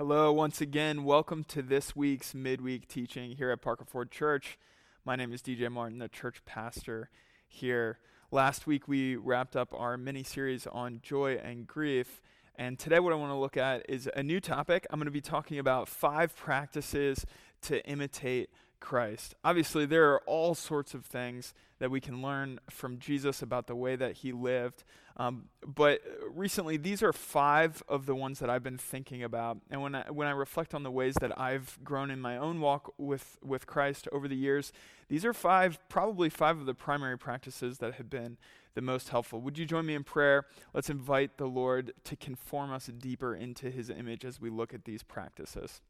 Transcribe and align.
Hello, 0.00 0.32
once 0.32 0.62
again. 0.62 1.04
Welcome 1.04 1.44
to 1.48 1.60
this 1.60 1.94
week's 1.94 2.34
midweek 2.34 2.88
teaching 2.88 3.32
here 3.32 3.50
at 3.50 3.60
Parker 3.60 3.84
Ford 3.84 4.10
Church. 4.10 4.58
My 5.04 5.14
name 5.14 5.30
is 5.30 5.42
DJ 5.42 5.70
Martin, 5.70 5.98
the 5.98 6.08
church 6.08 6.42
pastor 6.46 7.10
here. 7.46 7.98
Last 8.30 8.66
week 8.66 8.88
we 8.88 9.16
wrapped 9.16 9.56
up 9.56 9.74
our 9.76 9.98
mini 9.98 10.22
series 10.22 10.66
on 10.66 11.00
joy 11.02 11.34
and 11.34 11.66
grief. 11.66 12.22
And 12.56 12.78
today, 12.78 12.98
what 12.98 13.12
I 13.12 13.16
want 13.16 13.30
to 13.30 13.36
look 13.36 13.58
at 13.58 13.84
is 13.90 14.08
a 14.16 14.22
new 14.22 14.40
topic. 14.40 14.86
I'm 14.88 14.98
going 14.98 15.04
to 15.04 15.10
be 15.10 15.20
talking 15.20 15.58
about 15.58 15.86
five 15.86 16.34
practices 16.34 17.26
to 17.64 17.86
imitate 17.86 18.48
Christ. 18.80 19.34
Obviously, 19.44 19.86
there 19.86 20.10
are 20.12 20.20
all 20.26 20.54
sorts 20.54 20.94
of 20.94 21.04
things 21.04 21.54
that 21.78 21.90
we 21.90 22.00
can 22.00 22.22
learn 22.22 22.58
from 22.68 22.98
Jesus 22.98 23.42
about 23.42 23.66
the 23.66 23.76
way 23.76 23.96
that 23.96 24.18
he 24.18 24.32
lived. 24.32 24.84
Um, 25.16 25.44
but 25.66 26.00
recently, 26.34 26.76
these 26.76 27.02
are 27.02 27.12
five 27.12 27.82
of 27.88 28.06
the 28.06 28.14
ones 28.14 28.38
that 28.38 28.50
I've 28.50 28.62
been 28.62 28.78
thinking 28.78 29.22
about. 29.22 29.58
And 29.70 29.82
when 29.82 29.94
I, 29.94 30.10
when 30.10 30.26
I 30.26 30.32
reflect 30.32 30.74
on 30.74 30.82
the 30.82 30.90
ways 30.90 31.14
that 31.20 31.38
I've 31.38 31.78
grown 31.84 32.10
in 32.10 32.20
my 32.20 32.36
own 32.36 32.60
walk 32.60 32.94
with, 32.98 33.38
with 33.42 33.66
Christ 33.66 34.08
over 34.12 34.28
the 34.28 34.36
years, 34.36 34.72
these 35.08 35.24
are 35.24 35.34
five, 35.34 35.78
probably 35.88 36.30
five 36.30 36.58
of 36.58 36.66
the 36.66 36.74
primary 36.74 37.18
practices 37.18 37.78
that 37.78 37.94
have 37.94 38.08
been 38.08 38.38
the 38.74 38.82
most 38.82 39.08
helpful. 39.08 39.40
Would 39.40 39.58
you 39.58 39.66
join 39.66 39.86
me 39.86 39.94
in 39.94 40.04
prayer? 40.04 40.46
Let's 40.72 40.90
invite 40.90 41.36
the 41.38 41.46
Lord 41.46 41.92
to 42.04 42.16
conform 42.16 42.72
us 42.72 42.86
deeper 42.86 43.34
into 43.34 43.70
his 43.70 43.90
image 43.90 44.24
as 44.24 44.40
we 44.40 44.50
look 44.50 44.72
at 44.72 44.84
these 44.84 45.02
practices. 45.02 45.80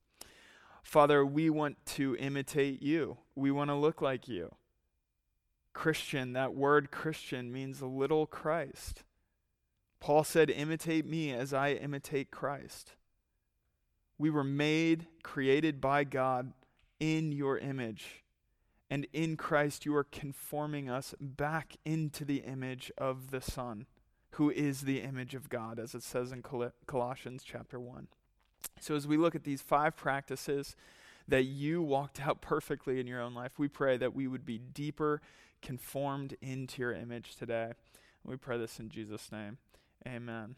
Father, 0.83 1.25
we 1.25 1.51
want 1.51 1.85
to 1.87 2.17
imitate 2.17 2.83
you. 2.83 3.19
We 3.35 3.51
want 3.51 3.71
to 3.71 3.75
look 3.75 4.01
like 4.01 4.29
you. 4.29 4.55
Christian, 5.73 6.33
that 6.33 6.55
word 6.55 6.91
Christian 6.91 7.53
means 7.53 7.81
little 7.81 8.27
Christ. 8.27 9.05
Paul 10.01 10.25
said, 10.25 10.51
Imitate 10.51 11.07
me 11.07 11.33
as 11.33 11.53
I 11.53 11.73
imitate 11.73 12.31
Christ. 12.31 12.93
We 14.19 14.31
were 14.31 14.45
made, 14.45 15.07
created 15.23 15.81
by 15.81 16.05
God 16.05 16.53
in 16.99 17.33
your 17.33 17.59
image. 17.59 18.25
And 18.91 19.07
in 19.13 19.37
Christ, 19.37 19.87
you 19.87 19.95
are 19.95 20.05
conforming 20.05 20.91
us 20.91 21.15
back 21.21 21.77
into 21.85 22.25
the 22.25 22.39
image 22.39 22.91
of 22.99 23.31
the 23.31 23.41
Son, 23.41 23.87
who 24.33 24.51
is 24.51 24.83
the 24.83 25.01
image 25.01 25.35
of 25.35 25.49
God, 25.49 25.79
as 25.79 25.95
it 25.95 26.03
says 26.03 26.33
in 26.33 26.43
Colossians 26.87 27.45
chapter 27.45 27.79
1. 27.79 28.09
So, 28.81 28.95
as 28.95 29.07
we 29.07 29.17
look 29.17 29.35
at 29.35 29.45
these 29.45 29.63
five 29.63 29.97
practices 29.97 30.77
that 31.29 31.45
you 31.45 31.83
walked 31.83 32.21
out 32.21 32.41
perfectly 32.41 32.99
in 32.99 33.07
your 33.07 33.21
own 33.21 33.35
life, 33.35 33.59
we 33.59 33.69
pray 33.69 33.97
that 33.97 34.15
we 34.15 34.27
would 34.27 34.45
be 34.45 34.59
deeper 34.59 35.21
conformed 35.63 36.37
into 36.41 36.83
your 36.83 36.93
image 36.93 37.37
today. 37.37 37.73
We 38.25 38.37
pray 38.37 38.59
this 38.59 38.79
in 38.79 38.89
Jesus' 38.89 39.31
name. 39.31 39.59
Amen. 40.07 40.57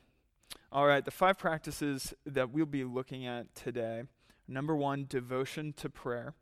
All 0.71 0.87
right, 0.87 1.05
the 1.05 1.11
five 1.11 1.39
practices 1.39 2.15
that 2.25 2.51
we'll 2.51 2.67
be 2.67 2.85
looking 2.85 3.27
at 3.27 3.55
today. 3.55 4.05
Number 4.49 4.77
one, 4.77 5.07
devotion 5.09 5.73
to 5.75 5.89
prayer. 5.89 6.35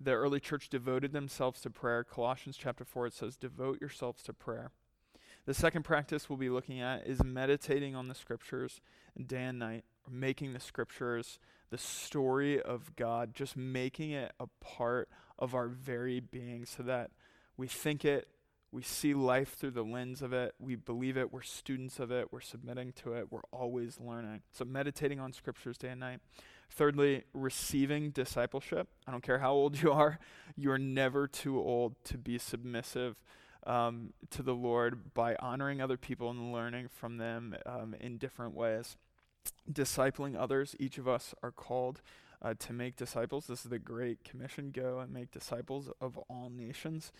The 0.00 0.12
early 0.12 0.40
church 0.40 0.68
devoted 0.68 1.12
themselves 1.12 1.60
to 1.62 1.70
prayer. 1.70 2.04
Colossians 2.04 2.56
chapter 2.56 2.84
4, 2.84 3.06
it 3.06 3.14
says, 3.14 3.36
Devote 3.36 3.80
yourselves 3.80 4.22
to 4.24 4.32
prayer. 4.32 4.70
The 5.44 5.54
second 5.54 5.82
practice 5.82 6.28
we'll 6.28 6.36
be 6.36 6.50
looking 6.50 6.80
at 6.80 7.06
is 7.06 7.22
meditating 7.22 7.96
on 7.96 8.08
the 8.08 8.14
scriptures 8.14 8.80
day 9.26 9.44
and 9.44 9.58
night, 9.58 9.84
making 10.08 10.52
the 10.52 10.60
scriptures 10.60 11.38
the 11.70 11.78
story 11.78 12.60
of 12.60 12.94
God, 12.94 13.34
just 13.34 13.56
making 13.56 14.12
it 14.12 14.32
a 14.38 14.46
part 14.60 15.08
of 15.38 15.54
our 15.54 15.66
very 15.66 16.20
being 16.20 16.64
so 16.64 16.82
that 16.84 17.10
we 17.56 17.66
think 17.66 18.04
it, 18.04 18.28
we 18.70 18.82
see 18.82 19.14
life 19.14 19.54
through 19.54 19.72
the 19.72 19.82
lens 19.82 20.22
of 20.22 20.32
it, 20.32 20.54
we 20.60 20.76
believe 20.76 21.16
it, 21.16 21.32
we're 21.32 21.42
students 21.42 21.98
of 21.98 22.12
it, 22.12 22.32
we're 22.32 22.40
submitting 22.40 22.92
to 22.92 23.14
it, 23.14 23.32
we're 23.32 23.40
always 23.50 23.98
learning. 23.98 24.42
So, 24.52 24.64
meditating 24.64 25.18
on 25.18 25.32
scriptures 25.32 25.76
day 25.76 25.88
and 25.88 26.00
night. 26.00 26.20
Thirdly, 26.70 27.24
receiving 27.34 28.10
discipleship. 28.10 28.88
I 29.06 29.10
don't 29.10 29.22
care 29.22 29.40
how 29.40 29.52
old 29.52 29.82
you 29.82 29.92
are, 29.92 30.18
you 30.56 30.70
are 30.70 30.78
never 30.78 31.26
too 31.26 31.58
old 31.58 31.96
to 32.04 32.16
be 32.16 32.38
submissive 32.38 33.16
um, 33.66 34.12
to 34.30 34.42
the 34.42 34.54
Lord 34.54 35.14
by 35.14 35.36
honoring 35.36 35.80
other 35.80 35.96
people 35.96 36.30
and 36.30 36.52
learning 36.52 36.88
from 36.88 37.18
them 37.18 37.56
um, 37.66 37.94
in 38.00 38.18
different 38.18 38.54
ways. 38.54 38.96
Discipling 39.70 40.36
others, 40.38 40.76
each 40.78 40.98
of 40.98 41.08
us 41.08 41.34
are 41.42 41.50
called 41.50 42.00
uh, 42.42 42.54
to 42.58 42.72
make 42.72 42.96
disciples. 42.96 43.46
This 43.46 43.64
is 43.64 43.70
the 43.70 43.78
Great 43.78 44.24
Commission 44.24 44.72
go 44.74 44.98
and 44.98 45.12
make 45.12 45.30
disciples 45.30 45.90
of 46.00 46.18
all 46.28 46.50
nations. 46.50 47.12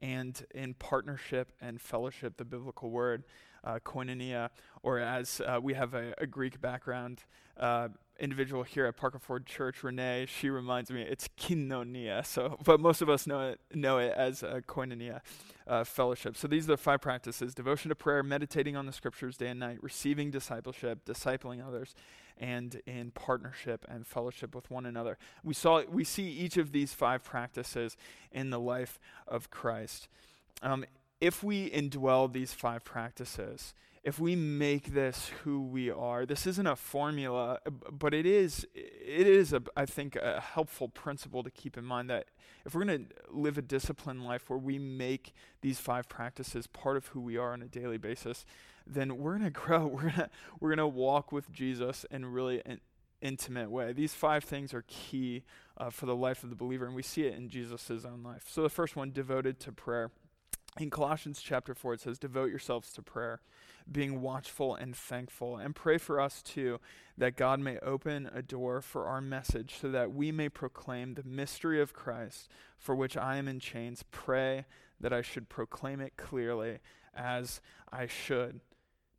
And 0.00 0.40
in 0.54 0.74
partnership 0.74 1.52
and 1.60 1.80
fellowship, 1.80 2.36
the 2.36 2.44
biblical 2.44 2.90
word, 2.90 3.24
uh, 3.64 3.80
koinonia, 3.84 4.50
or 4.82 5.00
as 5.00 5.40
uh, 5.40 5.58
we 5.60 5.74
have 5.74 5.94
a, 5.94 6.14
a 6.18 6.26
Greek 6.26 6.60
background, 6.60 7.24
uh, 7.58 7.88
individual 8.18 8.62
here 8.62 8.86
at 8.86 8.96
Parker 8.96 9.18
Ford 9.18 9.46
Church, 9.46 9.82
Renee, 9.82 10.26
she 10.26 10.50
reminds 10.50 10.90
me 10.90 11.02
it's 11.02 11.28
kinonia. 11.38 12.24
So, 12.26 12.58
but 12.64 12.80
most 12.80 13.02
of 13.02 13.08
us 13.08 13.26
know 13.26 13.48
it 13.48 13.60
know 13.74 13.98
it 13.98 14.12
as 14.16 14.42
a 14.42 14.62
koinonia 14.66 15.20
uh, 15.66 15.84
fellowship. 15.84 16.36
So 16.36 16.48
these 16.48 16.64
are 16.64 16.72
the 16.72 16.76
five 16.76 17.00
practices: 17.00 17.54
devotion 17.54 17.88
to 17.90 17.94
prayer, 17.94 18.22
meditating 18.22 18.76
on 18.76 18.86
the 18.86 18.92
scriptures 18.92 19.36
day 19.36 19.48
and 19.48 19.60
night, 19.60 19.78
receiving 19.82 20.30
discipleship, 20.30 21.04
discipling 21.04 21.66
others, 21.66 21.94
and 22.36 22.80
in 22.86 23.10
partnership 23.12 23.84
and 23.88 24.06
fellowship 24.06 24.54
with 24.54 24.70
one 24.70 24.86
another. 24.86 25.18
We 25.44 25.54
saw 25.54 25.82
we 25.88 26.04
see 26.04 26.30
each 26.30 26.56
of 26.56 26.72
these 26.72 26.92
five 26.94 27.24
practices 27.24 27.96
in 28.32 28.50
the 28.50 28.60
life 28.60 28.98
of 29.26 29.50
Christ. 29.50 30.08
Um, 30.62 30.84
if 31.20 31.42
we 31.42 31.70
indwell 31.70 32.32
these 32.32 32.52
five 32.52 32.84
practices, 32.84 33.74
if 34.08 34.18
we 34.18 34.34
make 34.34 34.94
this 34.94 35.30
who 35.44 35.60
we 35.60 35.90
are, 35.90 36.24
this 36.24 36.46
isn't 36.46 36.66
a 36.66 36.76
formula, 36.76 37.58
but 37.92 38.14
it 38.14 38.24
is, 38.24 38.66
it 38.74 39.26
is, 39.26 39.52
a, 39.52 39.62
I 39.76 39.84
think, 39.84 40.16
a 40.16 40.40
helpful 40.40 40.88
principle 40.88 41.42
to 41.42 41.50
keep 41.50 41.76
in 41.76 41.84
mind 41.84 42.08
that 42.08 42.28
if 42.64 42.74
we're 42.74 42.86
going 42.86 43.04
to 43.04 43.14
live 43.30 43.58
a 43.58 43.62
disciplined 43.62 44.24
life 44.24 44.48
where 44.48 44.58
we 44.58 44.78
make 44.78 45.34
these 45.60 45.78
five 45.78 46.08
practices 46.08 46.66
part 46.66 46.96
of 46.96 47.08
who 47.08 47.20
we 47.20 47.36
are 47.36 47.52
on 47.52 47.60
a 47.60 47.66
daily 47.66 47.98
basis, 47.98 48.46
then 48.86 49.18
we're 49.18 49.36
going 49.36 49.44
to 49.52 49.60
grow. 49.60 49.86
We're 49.86 50.00
going 50.00 50.14
to 50.14 50.30
we're 50.58 50.70
going 50.70 50.78
to 50.78 50.86
walk 50.86 51.30
with 51.30 51.52
Jesus 51.52 52.06
in 52.10 52.24
really 52.24 52.62
an 52.64 52.80
intimate 53.20 53.70
way. 53.70 53.92
These 53.92 54.14
five 54.14 54.42
things 54.42 54.72
are 54.72 54.84
key 54.88 55.44
uh, 55.76 55.90
for 55.90 56.06
the 56.06 56.16
life 56.16 56.42
of 56.42 56.48
the 56.48 56.56
believer, 56.56 56.86
and 56.86 56.94
we 56.94 57.02
see 57.02 57.24
it 57.24 57.34
in 57.34 57.50
Jesus' 57.50 58.06
own 58.06 58.22
life. 58.24 58.46
So 58.48 58.62
the 58.62 58.70
first 58.70 58.96
one, 58.96 59.10
devoted 59.10 59.60
to 59.60 59.72
prayer. 59.72 60.10
In 60.76 60.90
Colossians 60.90 61.40
chapter 61.42 61.74
4, 61.74 61.94
it 61.94 62.00
says, 62.00 62.18
Devote 62.18 62.50
yourselves 62.50 62.92
to 62.92 63.02
prayer 63.02 63.40
being 63.90 64.20
watchful 64.20 64.74
and 64.74 64.94
thankful. 64.94 65.56
And 65.56 65.74
pray 65.74 65.98
for 65.98 66.20
us 66.20 66.42
too, 66.42 66.78
that 67.16 67.36
God 67.36 67.60
may 67.60 67.78
open 67.78 68.30
a 68.32 68.42
door 68.42 68.80
for 68.80 69.06
our 69.06 69.20
message 69.20 69.76
so 69.80 69.90
that 69.90 70.12
we 70.12 70.30
may 70.30 70.48
proclaim 70.48 71.14
the 71.14 71.22
mystery 71.22 71.80
of 71.80 71.92
Christ 71.92 72.48
for 72.76 72.94
which 72.94 73.16
I 73.16 73.36
am 73.36 73.48
in 73.48 73.60
chains. 73.60 74.04
Pray 74.10 74.66
that 75.00 75.12
I 75.12 75.22
should 75.22 75.48
proclaim 75.48 76.00
it 76.00 76.16
clearly 76.16 76.78
as 77.14 77.60
I 77.92 78.06
should. 78.06 78.60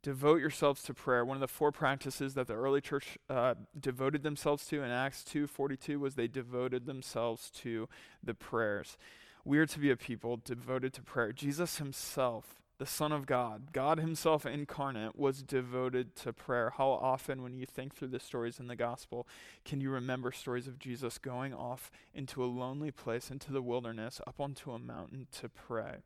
Devote 0.02 0.40
yourselves 0.40 0.82
to 0.84 0.94
prayer. 0.94 1.26
One 1.26 1.36
of 1.36 1.42
the 1.42 1.48
four 1.48 1.72
practices 1.72 2.32
that 2.32 2.46
the 2.46 2.54
early 2.54 2.80
church 2.80 3.18
uh, 3.28 3.54
devoted 3.78 4.22
themselves 4.22 4.66
to 4.68 4.82
in 4.82 4.90
Acts 4.90 5.22
2:42 5.24 5.98
was 5.98 6.14
they 6.14 6.26
devoted 6.26 6.86
themselves 6.86 7.50
to 7.56 7.86
the 8.22 8.32
prayers. 8.32 8.96
We 9.44 9.58
are 9.58 9.66
to 9.66 9.78
be 9.78 9.90
a 9.90 9.96
people 9.96 10.40
devoted 10.42 10.92
to 10.94 11.02
prayer. 11.02 11.32
Jesus 11.32 11.78
himself 11.78 12.60
the 12.80 12.86
Son 12.86 13.12
of 13.12 13.26
God, 13.26 13.74
God 13.74 14.00
Himself 14.00 14.46
incarnate, 14.46 15.14
was 15.14 15.42
devoted 15.42 16.16
to 16.16 16.32
prayer. 16.32 16.72
How 16.78 16.88
often, 16.88 17.42
when 17.42 17.54
you 17.54 17.66
think 17.66 17.94
through 17.94 18.08
the 18.08 18.18
stories 18.18 18.58
in 18.58 18.68
the 18.68 18.74
gospel, 18.74 19.28
can 19.66 19.82
you 19.82 19.90
remember 19.90 20.32
stories 20.32 20.66
of 20.66 20.78
Jesus 20.78 21.18
going 21.18 21.52
off 21.52 21.90
into 22.14 22.42
a 22.42 22.46
lonely 22.46 22.90
place, 22.90 23.30
into 23.30 23.52
the 23.52 23.60
wilderness, 23.60 24.18
up 24.26 24.40
onto 24.40 24.72
a 24.72 24.78
mountain 24.78 25.26
to 25.32 25.50
pray? 25.50 25.96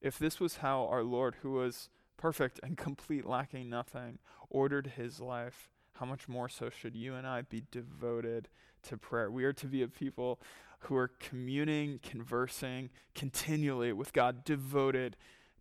If 0.00 0.18
this 0.18 0.40
was 0.40 0.56
how 0.56 0.86
our 0.86 1.02
Lord, 1.02 1.36
who 1.42 1.52
was 1.52 1.90
perfect 2.16 2.58
and 2.62 2.78
complete, 2.78 3.26
lacking 3.26 3.68
nothing, 3.68 4.18
ordered 4.48 4.92
His 4.96 5.20
life, 5.20 5.68
how 5.98 6.06
much 6.06 6.28
more 6.28 6.48
so 6.48 6.70
should 6.70 6.94
you 6.94 7.14
and 7.14 7.26
I 7.26 7.42
be 7.42 7.62
devoted 7.70 8.48
to 8.84 8.96
prayer? 8.96 9.30
We 9.30 9.44
are 9.44 9.52
to 9.54 9.66
be 9.66 9.82
a 9.82 9.88
people 9.88 10.40
who 10.80 10.96
are 10.96 11.08
communing, 11.08 12.00
conversing 12.02 12.90
continually 13.14 13.92
with 13.92 14.12
God, 14.12 14.44
devoted 14.44 15.16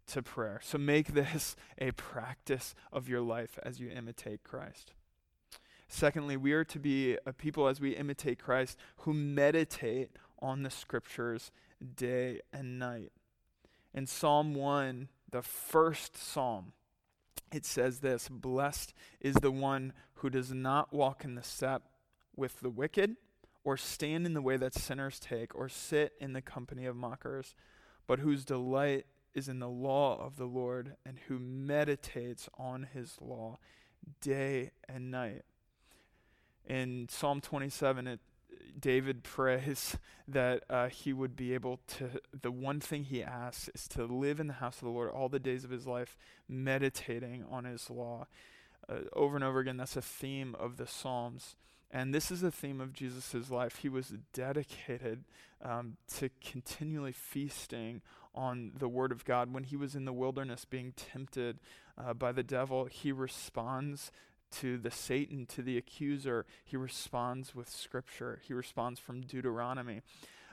to 0.08 0.22
prayer. 0.22 0.60
So 0.64 0.78
make 0.78 1.14
this 1.14 1.56
a 1.78 1.92
practice 1.92 2.76
of 2.92 3.10
your 3.10 3.22
life 3.22 3.58
as 3.64 3.80
you 3.80 3.90
imitate 3.90 4.44
Christ. 4.44 4.94
Secondly, 5.88 6.36
we 6.38 6.54
are 6.54 6.66
to 6.66 6.80
be 6.80 7.18
a 7.26 7.34
people 7.34 7.68
as 7.68 7.80
we 7.80 7.96
imitate 7.96 8.40
Christ 8.40 8.78
who 8.98 9.14
meditate 9.14 10.12
on 10.40 10.64
the 10.64 10.70
scriptures 10.70 11.52
day 11.96 12.42
and 12.52 12.80
night. 12.80 13.12
In 13.94 14.06
Psalm 14.06 14.54
1, 14.54 15.08
the 15.32 15.42
first 15.42 16.18
psalm, 16.18 16.74
it 17.52 17.66
says 17.66 18.00
this 18.00 18.28
Blessed 18.30 18.94
is 19.20 19.36
the 19.36 19.52
one 19.52 19.94
who 20.16 20.30
does 20.30 20.54
not 20.54 20.94
walk 20.94 21.24
in 21.24 21.36
the 21.36 21.44
step 21.44 21.84
with 22.36 22.60
the 22.60 22.70
wicked, 22.70 23.16
or 23.64 23.78
stand 23.78 24.26
in 24.26 24.34
the 24.34 24.42
way 24.42 24.58
that 24.58 24.74
sinners 24.74 25.20
take, 25.20 25.56
or 25.56 25.70
sit 25.70 26.14
in 26.20 26.34
the 26.34 26.42
company 26.42 26.86
of 26.86 26.96
mockers, 26.96 27.56
but 28.08 28.20
whose 28.20 28.46
delight 28.46 29.06
is 29.34 29.50
in 29.50 29.60
the 29.60 29.70
law 29.70 30.24
of 30.24 30.38
the 30.38 30.46
Lord, 30.46 30.96
and 31.06 31.18
who 31.28 31.40
meditates 31.40 32.50
on 32.58 32.88
his 32.94 33.18
law 33.20 33.58
day 34.22 34.72
and 34.88 35.12
night. 35.12 35.44
In 36.68 37.08
Psalm 37.10 37.42
27, 37.42 38.08
it, 38.08 38.20
David 38.80 39.24
prays 39.24 39.98
that 40.28 40.64
uh, 40.70 40.88
he 40.90 41.14
would 41.14 41.36
be 41.36 41.54
able 41.54 41.80
to, 41.88 42.10
the 42.40 42.52
one 42.52 42.80
thing 42.80 43.06
he 43.06 43.24
asks 43.24 43.70
is 43.74 43.88
to 43.90 44.06
live 44.06 44.40
in 44.40 44.48
the 44.48 44.54
house 44.54 44.78
of 44.78 44.86
the 44.86 44.90
Lord 44.90 45.12
all 45.12 45.30
the 45.30 45.40
days 45.40 45.64
of 45.64 45.70
his 45.70 45.88
life, 45.88 46.18
meditating 46.48 47.46
on 47.50 47.66
his 47.66 47.90
law. 47.90 48.28
Uh, 48.88 49.00
over 49.14 49.36
and 49.36 49.44
over 49.44 49.60
again, 49.60 49.78
that's 49.78 49.96
a 49.96 50.02
theme 50.02 50.56
of 50.60 50.78
the 50.78 50.88
Psalms. 50.88 51.56
And 51.92 52.14
this 52.14 52.32
is 52.32 52.44
a 52.44 52.52
theme 52.52 52.82
of 52.82 52.94
Jesus' 52.94 53.50
life. 53.50 53.78
He 53.78 53.90
was 53.90 54.14
dedicated 54.34 55.24
um, 55.64 55.98
to 56.16 56.30
continually 56.44 57.14
feasting 57.14 58.02
on 58.34 58.74
the 58.78 58.90
Word 58.90 59.12
of 59.12 59.24
God. 59.24 59.54
When 59.54 59.64
he 59.64 59.78
was 59.78 59.96
in 59.96 60.06
the 60.06 60.14
wilderness 60.14 60.66
being 60.66 60.94
tempted 60.96 61.60
uh, 61.98 62.14
by 62.14 62.32
the 62.32 62.44
devil, 62.44 62.86
he 62.86 63.12
responds 63.12 64.12
to 64.62 64.78
the 64.78 64.92
Satan, 64.92 65.46
to 65.48 65.62
the 65.62 65.78
accuser. 65.78 66.46
He 66.64 66.78
responds 66.78 67.56
with 67.56 67.70
Scripture, 67.70 68.40
he 68.46 68.54
responds 68.54 69.00
from 69.00 69.22
Deuteronomy. 69.22 70.02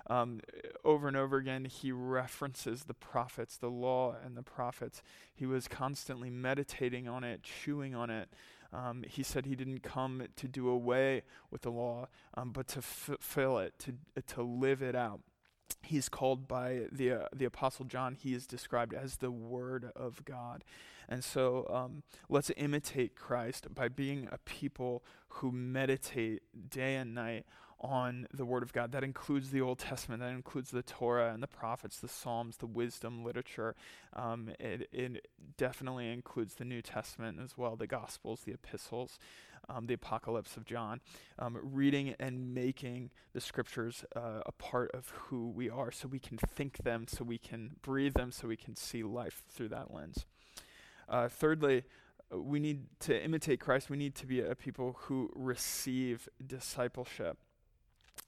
Um, 0.09 0.41
over 0.85 1.07
and 1.07 1.17
over 1.17 1.37
again, 1.37 1.65
he 1.65 1.93
references 1.93 2.85
the 2.85 2.95
prophets, 2.95 3.57
the 3.57 3.71
law 3.71 4.17
and 4.25 4.37
the 4.37 4.43
prophets. 4.43 5.03
He 5.33 5.47
was 5.47 5.69
constantly 5.69 6.29
meditating 6.29 7.09
on 7.09 7.23
it, 7.23 7.45
chewing 7.45 7.95
on 7.95 8.11
it. 8.11 8.29
Um, 8.73 9.05
he 9.07 9.23
said 9.23 9.47
he 9.47 9.55
didn't 9.55 9.83
come 9.83 10.25
to 10.37 10.49
do 10.49 10.69
away 10.69 11.23
with 11.51 11.63
the 11.63 11.71
law, 11.71 12.09
um, 12.35 12.51
but 12.51 12.69
to 12.69 12.83
fulfill 12.83 13.59
it, 13.59 13.79
to, 13.81 13.95
to 14.35 14.43
live 14.43 14.83
it 14.83 14.97
out. 14.97 15.21
He's 15.83 16.09
called 16.09 16.49
by 16.49 16.83
the, 16.91 17.13
uh, 17.13 17.29
the 17.35 17.45
Apostle 17.45 17.85
John, 17.85 18.15
he 18.15 18.35
is 18.35 18.47
described 18.47 18.95
as 18.95 19.17
the 19.17 19.31
Word 19.31 19.91
of 19.97 20.25
God. 20.25 20.65
And 21.09 21.23
so 21.23 21.67
um, 21.69 22.03
let's 22.29 22.51
imitate 22.57 23.17
Christ 23.17 23.75
by 23.75 23.89
being 23.89 24.29
a 24.31 24.39
people 24.39 25.03
who 25.29 25.53
meditate 25.53 26.43
day 26.71 26.97
and 26.97 27.15
night 27.15 27.45
on 27.83 28.29
the 28.33 28.45
Word 28.45 28.63
of 28.63 28.73
God. 28.73 28.93
That 28.93 29.05
includes 29.05 29.51
the 29.51 29.61
Old 29.61 29.79
Testament, 29.79 30.21
that 30.21 30.31
includes 30.31 30.71
the 30.71 30.83
Torah 30.83 31.33
and 31.35 31.43
the 31.43 31.49
prophets, 31.49 31.99
the 31.99 32.09
Psalms, 32.09 32.59
the 32.59 32.67
wisdom 32.67 33.25
literature. 33.25 33.75
Um, 34.15 34.51
it, 34.61 34.89
it, 34.93 35.27
definitely 35.57 36.11
includes 36.11 36.55
the 36.55 36.65
New 36.65 36.81
Testament 36.81 37.39
as 37.43 37.59
well, 37.59 37.77
the 37.77 37.87
Gospels, 37.87 38.43
the 38.43 38.53
epistles, 38.53 39.19
um, 39.69 39.87
the 39.87 39.95
Apocalypse 39.95 40.57
of 40.57 40.65
John. 40.65 41.01
Um, 41.39 41.59
reading 41.63 42.15
and 42.19 42.55
making 42.55 43.11
the 43.33 43.41
Scriptures 43.41 44.05
uh, 44.15 44.41
a 44.47 44.53
part 44.53 44.91
of 44.93 45.11
who 45.11 45.51
we 45.51 45.69
are 45.69 45.91
so 45.91 46.09
we 46.09 46.19
can 46.19 46.39
think 46.39 46.79
them, 46.79 47.07
so 47.09 47.25
we 47.25 47.39
can 47.39 47.77
breathe 47.83 48.15
them, 48.15 48.33
so 48.33 48.49
we 48.49 48.57
can 48.57 48.77
see 48.77 49.03
life 49.03 49.43
through 49.51 49.69
that 49.69 49.93
lens. 49.93 50.25
Uh, 51.09 51.29
thirdly, 51.29 51.83
we 52.31 52.61
need 52.61 52.87
to 53.01 53.23
imitate 53.23 53.61
Christ. 53.61 53.91
We 53.91 53.97
need 53.97 54.15
to 54.17 54.27
be 54.27 54.41
a 54.41 54.55
people 54.55 54.97
who 55.01 55.31
receive 55.35 56.29
discipleship. 56.45 57.39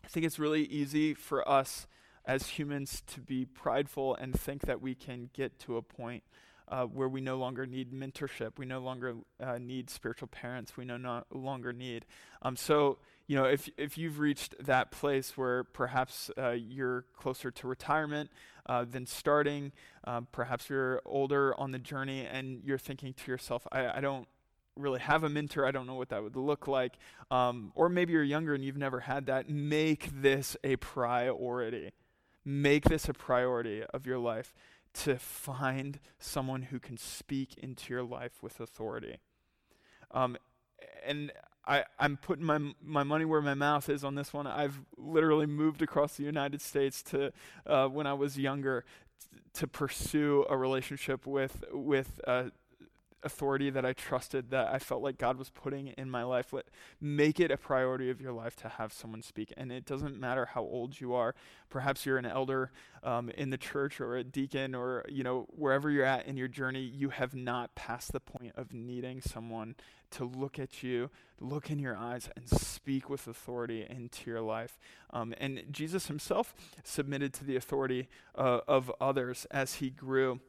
I 0.04 0.06
think 0.08 0.26
it's 0.26 0.38
really 0.38 0.64
easy 0.64 1.14
for 1.14 1.48
us 1.48 1.86
as 2.26 2.46
humans 2.46 3.02
to 3.06 3.20
be 3.20 3.46
prideful 3.46 4.14
and 4.16 4.38
think 4.38 4.62
that 4.62 4.82
we 4.82 4.94
can 4.94 5.30
get 5.32 5.58
to 5.60 5.78
a 5.78 5.82
point 5.82 6.22
uh, 6.68 6.84
where 6.84 7.08
we 7.08 7.20
no 7.20 7.36
longer 7.36 7.66
need 7.66 7.92
mentorship. 7.92 8.58
We 8.58 8.66
no 8.66 8.80
longer 8.80 9.14
uh, 9.42 9.58
need 9.58 9.88
spiritual 9.88 10.28
parents. 10.28 10.76
We 10.76 10.84
no, 10.84 10.98
no 10.98 11.24
longer 11.32 11.72
need. 11.72 12.04
Um, 12.42 12.56
so, 12.56 12.98
you 13.26 13.36
know, 13.36 13.44
if, 13.44 13.68
if 13.78 13.96
you've 13.96 14.18
reached 14.18 14.54
that 14.60 14.90
place 14.90 15.36
where 15.36 15.64
perhaps 15.64 16.30
uh, 16.38 16.50
you're 16.50 17.06
closer 17.16 17.50
to 17.50 17.66
retirement 17.66 18.30
uh, 18.66 18.84
than 18.84 19.06
starting, 19.06 19.72
uh, 20.06 20.20
perhaps 20.32 20.68
you're 20.68 21.00
older 21.06 21.58
on 21.58 21.72
the 21.72 21.78
journey 21.78 22.26
and 22.26 22.62
you're 22.62 22.78
thinking 22.78 23.14
to 23.14 23.30
yourself, 23.30 23.66
I, 23.72 23.98
I 23.98 24.00
don't 24.00 24.28
really 24.76 25.00
have 25.00 25.24
a 25.24 25.28
mentor. 25.28 25.66
I 25.66 25.70
don't 25.70 25.86
know 25.86 25.94
what 25.94 26.08
that 26.10 26.22
would 26.22 26.36
look 26.36 26.66
like. 26.66 26.94
Um, 27.30 27.72
or 27.74 27.88
maybe 27.88 28.12
you're 28.12 28.22
younger 28.22 28.54
and 28.54 28.64
you've 28.64 28.76
never 28.76 29.00
had 29.00 29.26
that. 29.26 29.48
Make 29.48 30.10
this 30.22 30.56
a 30.64 30.76
priority. 30.76 31.92
Make 32.44 32.84
this 32.84 33.08
a 33.08 33.14
priority 33.14 33.82
of 33.92 34.06
your 34.06 34.18
life 34.18 34.54
to 34.94 35.16
find 35.16 35.98
someone 36.18 36.62
who 36.62 36.78
can 36.78 36.96
speak 36.96 37.56
into 37.58 37.92
your 37.92 38.02
life 38.02 38.42
with 38.42 38.60
authority. 38.60 39.18
Um, 40.12 40.36
and 41.04 41.32
I, 41.66 41.84
I'm 41.98 42.16
putting 42.16 42.44
my, 42.44 42.58
my 42.82 43.02
money 43.02 43.24
where 43.24 43.40
my 43.40 43.54
mouth 43.54 43.88
is 43.88 44.04
on 44.04 44.14
this 44.14 44.32
one. 44.32 44.46
I've 44.46 44.80
literally 44.96 45.46
moved 45.46 45.82
across 45.82 46.16
the 46.16 46.22
United 46.22 46.60
States 46.60 47.02
to 47.04 47.32
uh, 47.66 47.88
when 47.88 48.06
I 48.06 48.12
was 48.12 48.38
younger 48.38 48.84
t- 49.20 49.38
to 49.54 49.66
pursue 49.66 50.44
a 50.48 50.56
relationship 50.56 51.26
with 51.26 51.64
with 51.72 52.20
uh, 52.26 52.44
authority 53.24 53.70
that 53.70 53.84
I 53.84 53.92
trusted 53.92 54.50
that 54.50 54.68
I 54.72 54.78
felt 54.78 55.02
like 55.02 55.18
God 55.18 55.36
was 55.36 55.50
putting 55.50 55.88
in 55.88 56.10
my 56.10 56.22
life. 56.22 56.52
Let, 56.52 56.66
make 57.00 57.40
it 57.40 57.50
a 57.50 57.56
priority 57.56 58.10
of 58.10 58.20
your 58.20 58.32
life 58.32 58.56
to 58.56 58.68
have 58.68 58.92
someone 58.92 59.22
speak. 59.22 59.52
And 59.56 59.72
it 59.72 59.84
doesn't 59.84 60.18
matter 60.18 60.46
how 60.46 60.62
old 60.62 61.00
you 61.00 61.14
are. 61.14 61.34
Perhaps 61.70 62.06
you're 62.06 62.18
an 62.18 62.26
elder 62.26 62.70
um, 63.02 63.30
in 63.30 63.50
the 63.50 63.58
church 63.58 64.00
or 64.00 64.16
a 64.16 64.24
deacon 64.24 64.74
or, 64.74 65.04
you 65.08 65.22
know, 65.22 65.46
wherever 65.50 65.90
you're 65.90 66.04
at 66.04 66.26
in 66.26 66.36
your 66.36 66.48
journey, 66.48 66.82
you 66.82 67.10
have 67.10 67.34
not 67.34 67.74
passed 67.74 68.12
the 68.12 68.20
point 68.20 68.52
of 68.56 68.72
needing 68.72 69.20
someone 69.20 69.74
to 70.12 70.24
look 70.24 70.58
at 70.58 70.82
you, 70.82 71.10
look 71.40 71.70
in 71.70 71.78
your 71.78 71.96
eyes, 71.96 72.30
and 72.36 72.48
speak 72.48 73.10
with 73.10 73.26
authority 73.26 73.84
into 73.88 74.30
your 74.30 74.40
life. 74.40 74.78
Um, 75.10 75.34
and 75.38 75.64
Jesus 75.70 76.06
himself 76.06 76.54
submitted 76.84 77.32
to 77.34 77.44
the 77.44 77.56
authority 77.56 78.08
uh, 78.36 78.60
of 78.68 78.92
others 79.00 79.46
as 79.50 79.74
he 79.74 79.90
grew 79.90 80.40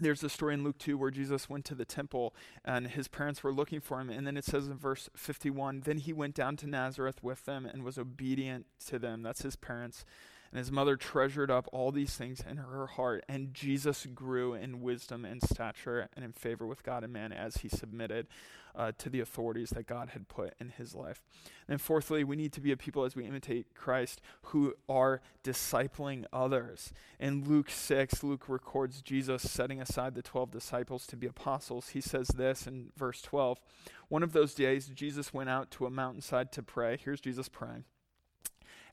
there's 0.00 0.24
a 0.24 0.28
story 0.28 0.54
in 0.54 0.64
Luke 0.64 0.78
2 0.78 0.96
where 0.96 1.10
Jesus 1.10 1.48
went 1.48 1.64
to 1.66 1.74
the 1.74 1.84
temple 1.84 2.34
and 2.64 2.88
his 2.88 3.08
parents 3.08 3.42
were 3.42 3.52
looking 3.52 3.80
for 3.80 4.00
him. 4.00 4.10
And 4.10 4.26
then 4.26 4.36
it 4.36 4.44
says 4.44 4.66
in 4.66 4.76
verse 4.76 5.08
51 5.14 5.80
Then 5.80 5.98
he 5.98 6.12
went 6.12 6.34
down 6.34 6.56
to 6.56 6.66
Nazareth 6.66 7.22
with 7.22 7.44
them 7.44 7.66
and 7.66 7.82
was 7.82 7.98
obedient 7.98 8.66
to 8.86 8.98
them. 8.98 9.22
That's 9.22 9.42
his 9.42 9.56
parents. 9.56 10.04
And 10.52 10.58
his 10.58 10.72
mother 10.72 10.96
treasured 10.96 11.50
up 11.50 11.68
all 11.72 11.92
these 11.92 12.16
things 12.16 12.42
in 12.48 12.56
her 12.56 12.86
heart. 12.86 13.24
And 13.28 13.54
Jesus 13.54 14.06
grew 14.06 14.54
in 14.54 14.80
wisdom 14.80 15.24
and 15.24 15.40
stature 15.42 16.08
and 16.14 16.24
in 16.24 16.32
favor 16.32 16.66
with 16.66 16.82
God 16.82 17.04
and 17.04 17.12
man 17.12 17.32
as 17.32 17.58
he 17.58 17.68
submitted 17.68 18.26
uh, 18.74 18.92
to 18.98 19.08
the 19.08 19.20
authorities 19.20 19.70
that 19.70 19.86
God 19.86 20.10
had 20.10 20.28
put 20.28 20.54
in 20.58 20.70
his 20.70 20.94
life. 20.94 21.22
And 21.68 21.80
fourthly, 21.80 22.24
we 22.24 22.36
need 22.36 22.52
to 22.54 22.60
be 22.60 22.72
a 22.72 22.76
people 22.76 23.04
as 23.04 23.14
we 23.14 23.24
imitate 23.24 23.74
Christ 23.74 24.20
who 24.46 24.74
are 24.88 25.20
discipling 25.44 26.24
others. 26.32 26.92
In 27.18 27.44
Luke 27.48 27.70
6, 27.70 28.22
Luke 28.22 28.48
records 28.48 29.02
Jesus 29.02 29.42
setting 29.42 29.80
aside 29.80 30.14
the 30.14 30.22
12 30.22 30.50
disciples 30.50 31.06
to 31.08 31.16
be 31.16 31.26
apostles. 31.26 31.90
He 31.90 32.00
says 32.00 32.28
this 32.28 32.66
in 32.66 32.90
verse 32.96 33.22
12 33.22 33.60
One 34.08 34.22
of 34.22 34.32
those 34.32 34.54
days, 34.54 34.86
Jesus 34.88 35.32
went 35.32 35.50
out 35.50 35.70
to 35.72 35.86
a 35.86 35.90
mountainside 35.90 36.52
to 36.52 36.62
pray. 36.62 36.98
Here's 37.02 37.20
Jesus 37.20 37.48
praying 37.48 37.84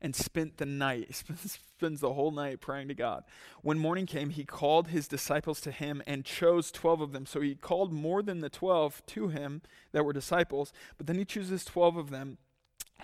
and 0.02 0.16
spent 0.16 0.58
the 0.58 0.66
night. 0.66 1.16
Spends 1.78 2.02
the 2.02 2.14
whole 2.14 2.32
night 2.32 2.60
praying 2.60 2.88
to 2.88 2.96
God. 2.96 3.24
When 3.62 3.78
morning 3.78 4.08
came, 4.08 4.32
he 4.32 4.44
called 4.44 4.88
his 4.88 5.08
disciples 5.08 5.62
to 5.62 5.72
him 5.72 6.02
and 6.08 6.26
chose 6.26 6.72
12 6.72 7.02
of 7.02 7.12
them. 7.12 7.26
So 7.26 7.40
he 7.40 7.54
called 7.56 7.94
more 7.94 8.24
than 8.24 8.40
the 8.40 8.50
12 8.50 9.06
to 9.08 9.28
him 9.28 9.62
that 9.92 10.04
were 10.04 10.14
disciples, 10.14 10.74
but 10.98 11.06
then 11.06 11.18
he 11.18 11.26
chooses 11.26 11.64
12 11.66 11.98
of 11.98 12.10
them 12.10 12.38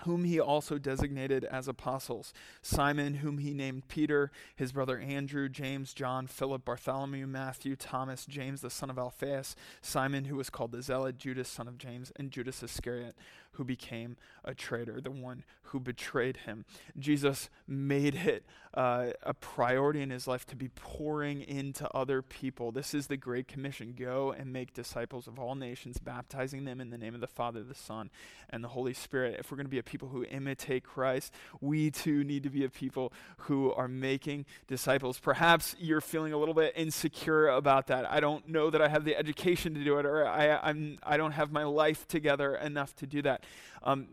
whom 0.02 0.24
he 0.24 0.40
also 0.40 0.78
designated 0.78 1.44
as 1.44 1.68
apostles 1.68 2.32
Simon, 2.62 3.14
whom 3.14 3.38
he 3.38 3.54
named 3.54 3.88
Peter, 3.88 4.30
his 4.56 4.72
brother 4.72 4.98
Andrew, 4.98 5.48
James, 5.48 5.94
John, 5.94 6.26
Philip, 6.26 6.64
Bartholomew, 6.64 7.26
Matthew, 7.26 7.76
Thomas, 7.76 8.26
James 8.26 8.60
the 8.60 8.70
son 8.70 8.90
of 8.90 8.98
Alphaeus, 8.98 9.54
Simon, 9.80 10.24
who 10.24 10.36
was 10.36 10.50
called 10.50 10.72
the 10.72 10.82
Zealot, 10.82 11.18
Judas, 11.18 11.48
son 11.48 11.68
of 11.68 11.78
James, 11.78 12.12
and 12.16 12.30
Judas 12.30 12.62
Iscariot, 12.62 13.14
who 13.52 13.64
became 13.64 14.16
a 14.44 14.54
traitor, 14.54 15.00
the 15.00 15.10
one 15.10 15.44
who 15.68 15.80
betrayed 15.80 16.38
him. 16.38 16.64
Jesus 16.98 17.48
made 17.66 18.14
it 18.14 18.44
uh, 18.74 19.10
a 19.22 19.34
priority 19.34 20.02
in 20.02 20.10
his 20.10 20.26
life 20.26 20.44
to 20.46 20.56
be 20.56 20.68
pouring 20.68 21.40
into 21.42 21.88
other 21.92 22.22
people. 22.22 22.72
This 22.72 22.94
is 22.94 23.06
the 23.06 23.16
Great 23.16 23.48
Commission 23.48 23.94
go 23.96 24.32
and 24.32 24.52
make 24.52 24.74
disciples 24.74 25.26
of 25.26 25.38
all 25.38 25.54
nations, 25.54 25.98
baptizing 25.98 26.64
them 26.64 26.80
in 26.80 26.90
the 26.90 26.98
name 26.98 27.14
of 27.14 27.20
the 27.20 27.26
Father, 27.26 27.62
the 27.62 27.74
Son, 27.74 28.10
and 28.50 28.62
the 28.62 28.68
Holy 28.68 28.92
Spirit. 28.92 29.36
If 29.38 29.50
we're 29.50 29.56
going 29.56 29.66
to 29.66 29.70
be 29.70 29.78
a 29.78 29.83
people 29.84 30.08
who 30.08 30.24
imitate 30.24 30.84
Christ, 30.84 31.32
we 31.60 31.90
too 31.90 32.24
need 32.24 32.42
to 32.42 32.50
be 32.50 32.64
a 32.64 32.70
people 32.70 33.12
who 33.38 33.72
are 33.72 33.88
making 33.88 34.46
disciples. 34.66 35.18
Perhaps 35.18 35.76
you're 35.78 36.00
feeling 36.00 36.32
a 36.32 36.38
little 36.38 36.54
bit 36.54 36.72
insecure 36.76 37.48
about 37.48 37.88
that. 37.88 38.10
I 38.10 38.20
don't 38.20 38.48
know 38.48 38.70
that 38.70 38.80
I 38.82 38.88
have 38.88 39.04
the 39.04 39.16
education 39.16 39.74
to 39.74 39.84
do 39.84 39.98
it, 39.98 40.06
or 40.06 40.26
I, 40.26 40.56
I'm, 40.62 40.98
I 41.02 41.16
don't 41.16 41.32
have 41.32 41.52
my 41.52 41.64
life 41.64 42.06
together 42.08 42.54
enough 42.54 42.94
to 42.96 43.06
do 43.06 43.22
that 43.22 43.44
um, 43.82 44.08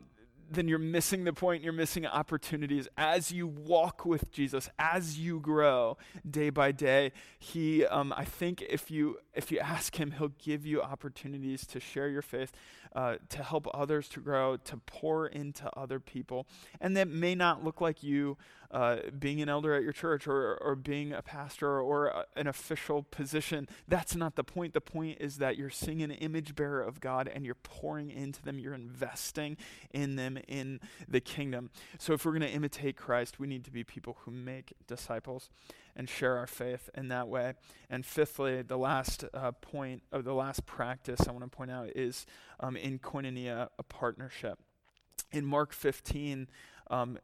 then 0.52 0.68
you're 0.68 0.80
missing 0.80 1.24
the 1.24 1.34
point. 1.34 1.64
You're 1.64 1.74
missing 1.74 2.06
opportunities 2.06 2.88
as 2.98 3.32
you 3.32 3.48
walk 3.48 4.06
with 4.06 4.32
Jesus, 4.32 4.70
as 4.78 5.18
you 5.18 5.40
grow 5.40 5.98
day 6.30 6.50
by 6.50 6.72
day. 6.74 7.14
He, 7.40 7.86
um, 7.86 8.14
I 8.16 8.26
think, 8.26 8.62
if 8.70 8.92
you 8.92 9.18
if 9.34 9.52
you 9.52 9.60
ask 9.60 9.96
Him, 9.96 10.12
He'll 10.12 10.34
give 10.44 10.66
you 10.66 10.82
opportunities 10.82 11.66
to 11.68 11.80
share 11.80 12.10
your 12.10 12.22
faith 12.22 12.52
uh, 12.96 13.16
to 13.30 13.44
help 13.44 13.68
others 13.74 14.08
to 14.10 14.20
grow, 14.20 14.58
to 14.58 14.78
pour 14.78 15.28
into 15.28 15.70
other 15.78 16.00
people. 16.00 16.48
And 16.80 16.96
that 16.98 17.08
may 17.08 17.36
not 17.36 17.64
look 17.64 17.82
like 17.82 18.04
you 18.04 18.38
uh, 18.72 18.98
being 19.20 19.42
an 19.42 19.50
elder 19.50 19.74
at 19.74 19.84
your 19.84 19.92
church 19.92 20.28
or, 20.28 20.58
or 20.62 20.76
being 20.76 21.12
a 21.12 21.22
pastor 21.22 21.82
or 21.82 22.08
a, 22.08 22.26
an 22.36 22.48
official 22.48 23.04
position. 23.04 23.68
That's 23.88 24.16
not 24.16 24.36
the 24.36 24.44
point. 24.44 24.74
The 24.74 24.82
point 24.82 25.18
is 25.20 25.38
that 25.38 25.58
you're 25.58 25.70
seeing 25.70 26.02
an 26.02 26.12
image 26.12 26.56
bearer 26.56 26.82
of 26.82 27.02
God 27.02 27.30
and 27.34 27.46
you're 27.46 27.56
pouring 27.56 28.10
into 28.10 28.42
them, 28.42 28.60
you're 28.60 28.74
investing 28.74 29.58
in 29.94 30.16
them 30.16 30.38
in 30.48 30.80
the 31.08 31.20
kingdom. 31.20 31.70
So 32.00 32.14
if 32.14 32.26
we're 32.26 32.32
going 32.32 32.42
to 32.44 32.50
imitate 32.50 32.96
Christ, 32.96 33.40
we 33.40 33.48
need 33.48 33.66
to 33.66 33.72
be 33.72 33.84
people 33.84 34.18
who 34.22 34.32
make 34.32 34.74
disciples 34.88 35.50
and 35.96 36.10
share 36.10 36.38
our 36.38 36.48
faith 36.48 36.90
in 36.96 37.10
that 37.10 37.28
way. 37.28 37.54
And 37.90 38.06
fifthly, 38.06 38.62
the 38.62 38.78
last 38.78 39.26
uh, 39.34 39.52
point 39.52 40.04
of 40.12 40.24
the 40.24 40.34
last 40.34 40.66
practice 40.66 41.28
I 41.28 41.32
want 41.32 41.44
to 41.44 41.50
point 41.50 41.72
out 41.72 41.90
is 41.96 42.26
um, 42.62 42.78
in 42.82 43.00
koinonia, 43.00 43.70
a 43.78 43.84
partnership. 43.84 44.60
In 45.32 45.46
Mark 45.46 45.72
15, 45.74 46.50
um, 46.90 47.18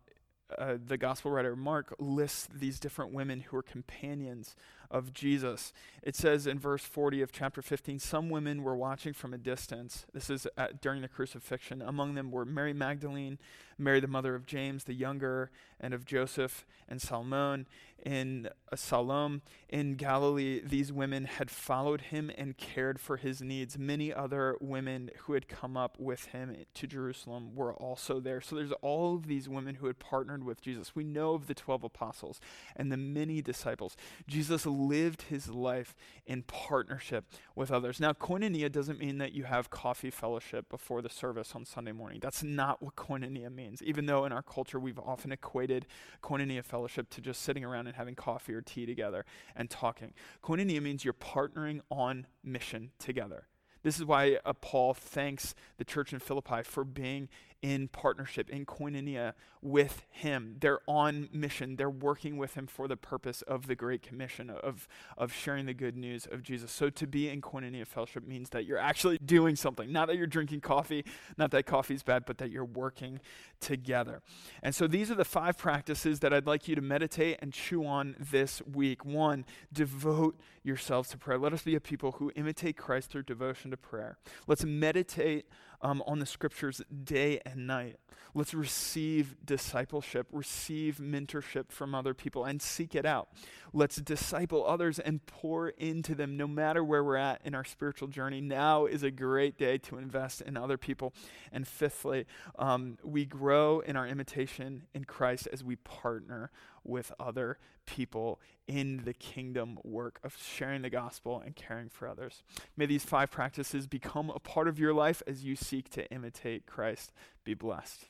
uh, 0.58 0.78
the 0.86 0.98
gospel 0.98 1.32
writer 1.32 1.56
Mark 1.56 1.94
lists 2.00 2.48
these 2.54 2.80
different 2.80 3.12
women 3.12 3.42
who 3.42 3.58
are 3.58 3.64
companions 3.64 4.56
of 4.90 5.14
Jesus. 5.14 5.74
It 6.02 6.16
says 6.16 6.48
in 6.48 6.58
verse 6.58 6.84
40 6.84 7.22
of 7.22 7.34
chapter 7.34 7.62
15 7.62 8.00
some 8.00 8.30
women 8.30 8.64
were 8.64 8.76
watching 8.76 9.14
from 9.14 9.34
a 9.34 9.38
distance. 9.38 10.06
This 10.14 10.30
is 10.30 10.48
at, 10.58 10.82
during 10.82 11.02
the 11.02 11.10
crucifixion. 11.10 11.82
Among 11.82 12.16
them 12.16 12.32
were 12.32 12.46
Mary 12.46 12.72
Magdalene, 12.72 13.40
Mary, 13.78 14.00
the 14.00 14.08
mother 14.08 14.36
of 14.36 14.46
James 14.46 14.86
the 14.86 14.94
younger, 14.94 15.52
and 15.82 15.94
of 15.94 16.06
Joseph 16.06 16.66
and 16.88 17.02
Salmon. 17.02 17.68
In 18.06 18.50
Salome 18.75 19.42
in 19.70 19.96
Galilee, 19.96 20.62
these 20.63 20.94
women 20.94 21.25
had 21.25 21.51
followed 21.51 22.01
him 22.01 22.32
and 22.38 22.58
cared 22.58 23.00
for 23.00 23.18
his 23.18 23.42
needs. 23.42 23.77
Many 23.77 24.13
other 24.13 24.56
women 24.62 25.10
who 25.22 25.34
had 25.34 25.50
come 25.50 25.75
up 25.75 26.00
with 26.00 26.25
him 26.27 26.56
to 26.74 26.88
Jerusalem 26.88 27.54
were 27.54 27.74
also 27.74 28.20
there. 28.20 28.39
So 28.39 28.56
there's 28.56 28.72
all 28.82 29.16
of 29.16 29.27
these 29.27 29.50
women 29.50 29.75
who 29.75 29.88
had 29.88 30.00
partnered 30.00 30.46
with 30.46 30.62
Jesus. 30.62 30.96
We 30.96 31.04
know 31.04 31.34
of 31.34 31.48
the 31.48 31.54
12 31.54 31.84
apostles 31.84 32.39
and 32.75 32.92
the 32.92 32.98
many 32.98 33.42
disciples. 33.42 33.98
Jesus 34.27 34.66
lived 34.66 35.24
his 35.24 35.50
life 35.50 35.94
in 36.25 36.44
partnership 36.44 37.25
with 37.56 37.72
others. 37.72 38.00
Now, 38.00 38.13
koinonia 38.13 38.72
doesn't 38.72 39.00
mean 39.00 39.18
that 39.18 39.34
you 39.34 39.44
have 39.44 39.70
coffee 39.70 40.12
fellowship 40.12 40.70
before 40.70 41.01
the 41.01 41.10
service 41.10 41.54
on 41.56 41.66
Sunday 41.66 41.92
morning. 41.92 42.20
That's 42.22 42.44
not 42.44 42.82
what 42.82 42.96
koinonia 42.96 43.54
means, 43.54 43.82
even 43.84 44.06
though 44.06 44.25
in 44.25 44.32
our 44.32 44.44
culture 44.44 44.80
we've 44.80 45.00
often 45.00 45.32
equated 45.32 45.88
koinonia 46.24 46.63
fellowship 46.63 47.10
to 47.10 47.22
just 47.22 47.42
sitting 47.42 47.66
around 47.66 47.87
and 47.88 47.96
having 47.96 48.15
coffee 48.15 48.53
or 48.53 48.62
tea 48.62 48.86
together 48.86 49.25
and 49.56 49.70
talking. 49.70 50.13
Koinonia 50.44 50.82
means 50.82 51.03
you're 51.03 51.13
partnering 51.13 51.82
on 51.89 52.27
mission 52.44 52.91
together. 53.00 53.48
This 53.84 54.00
is 54.00 54.06
why 54.06 54.38
uh, 54.44 54.53
Paul 54.53 54.94
thanks 54.94 55.56
the 55.77 55.86
church 55.86 56.12
in 56.12 56.20
Philippi 56.20 56.63
for 56.63 56.84
being 56.84 57.29
in 57.62 57.88
partnership, 57.88 58.50
in 58.50 58.66
koinonia 58.66 59.34
with 59.62 60.04
him. 60.10 60.56
They're 60.60 60.80
on 60.88 61.30
mission. 61.32 61.76
They're 61.76 61.90
working 61.90 62.38
with 62.38 62.54
him 62.54 62.68
for 62.68 62.88
the 62.88 62.96
purpose 62.96 63.42
of 63.42 63.68
the 63.68 63.76
Great 63.76 64.02
Commission, 64.02 64.50
of, 64.50 64.88
of 65.18 65.34
sharing 65.34 65.66
the 65.66 65.74
good 65.74 65.98
news 65.98 66.28
of 66.32 66.44
Jesus. 66.44 66.72
So 66.72 66.90
to 66.92 67.08
be 67.08 67.30
in 67.30 67.42
koinonia 67.42 67.86
fellowship 67.86 68.28
means 68.28 68.50
that 68.50 68.66
you're 68.66 68.78
actually 68.78 69.18
doing 69.26 69.56
something. 69.56 69.92
Not 69.92 70.08
that 70.08 70.18
you're 70.18 70.28
drinking 70.28 70.62
coffee, 70.62 71.04
not 71.38 71.52
that 71.52 71.66
coffee's 71.66 72.04
bad, 72.04 72.26
but 72.26 72.38
that 72.38 72.52
you're 72.52 72.66
working 72.66 73.20
together. 73.60 74.22
And 74.62 74.76
so 74.76 74.88
these 74.88 75.10
are 75.10 75.16
the 75.16 75.26
five 75.26 75.58
practices 75.58 76.20
that 76.20 76.34
I'd 76.34 76.46
like 76.48 76.68
you 76.68 76.76
to 76.76 76.82
meditate 76.82 77.38
and 77.42 77.52
chew 77.52 77.86
on 77.86 78.16
this 78.20 78.62
week. 78.62 79.04
One, 79.04 79.46
devote 79.74 80.40
yourselves 80.64 81.10
to 81.10 81.18
prayer. 81.18 81.40
Let 81.40 81.54
us 81.54 81.64
be 81.64 81.76
a 81.76 81.82
people 81.82 82.14
who 82.14 82.32
imitate 82.36 82.78
Christ 82.78 83.10
through 83.10 83.24
devotion 83.24 83.72
to 83.72 83.78
prayer. 83.78 84.18
Let's 84.46 84.64
meditate 84.64 85.48
um, 85.82 86.04
on 86.06 86.20
the 86.20 86.26
scriptures 86.26 86.82
day 87.04 87.40
and 87.46 87.68
night. 87.68 87.98
Let's 88.34 88.54
receive 88.54 89.36
discipleship, 89.44 90.28
receive 90.32 90.98
mentorship 90.98 91.72
from 91.72 91.96
other 91.96 92.14
people, 92.14 92.46
and 92.46 92.62
seek 92.62 92.94
it 92.94 93.06
out. 93.06 93.30
Let's 93.74 93.96
disciple 93.96 94.66
others 94.68 95.00
and 95.00 95.26
pour 95.26 95.70
into 95.70 96.14
them 96.14 96.38
no 96.38 96.48
matter 96.48 96.84
where 96.84 97.04
we're 97.04 97.16
at 97.16 97.42
in 97.44 97.56
our 97.56 97.66
spiritual 97.66 98.08
journey. 98.08 98.42
Now 98.42 98.86
is 98.86 99.02
a 99.02 99.12
great 99.12 99.58
day 99.58 99.80
to 99.80 99.98
invest 99.98 100.42
in 100.42 100.56
other 100.56 100.78
people. 100.78 101.14
And 101.52 101.68
fifthly, 101.68 102.26
um, 102.60 102.98
we 103.04 103.26
grow 103.26 103.80
in 103.80 103.96
our 103.96 104.08
imitation 104.08 104.84
in 104.94 105.06
Christ 105.06 105.48
as 105.52 105.64
we 105.64 105.76
partner 105.78 106.52
with 106.88 107.12
other 107.20 107.58
people 107.86 108.39
in 108.67 109.03
the 109.06 109.13
kingdom 109.13 109.79
work 109.84 110.20
of 110.24 110.38
sharing 110.38 110.82
the 110.82 110.89
gospel 110.89 111.41
and 111.44 111.56
caring 111.56 111.89
for 111.89 112.08
others. 112.08 112.44
May 112.75 112.86
these 112.86 113.06
five 113.06 113.32
practices 113.32 113.88
become 113.88 114.29
a 114.29 114.39
part 114.39 114.67
of 114.67 114.79
your 114.79 114.94
life 114.94 115.22
as 115.27 115.44
you 115.44 115.56
seek 115.56 115.89
to 115.91 116.10
imitate 116.12 116.65
Christ. 116.65 117.12
Be 117.44 117.53
blessed. 117.53 118.08